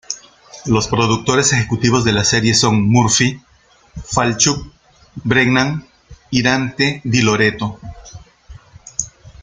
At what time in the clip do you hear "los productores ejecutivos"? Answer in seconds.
0.65-2.03